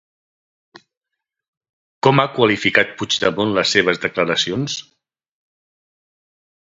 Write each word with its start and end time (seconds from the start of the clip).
Com 2.07 2.23
ha 2.23 2.33
qualificat 2.39 2.95
Puigdemont 3.01 3.53
les 3.59 3.75
seves 3.77 4.01
declaracions? 4.07 4.81